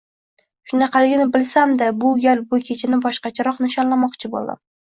[0.71, 4.65] Shunaqaligini bilsam-da, bu gal bu kechani boshqachroq nishonlamoqchi bo`ldim